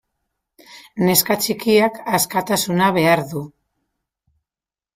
Neska 1.09 1.37
txikiak 1.43 2.01
askatasuna 2.21 2.89
behar 2.99 3.25
du. 3.35 3.45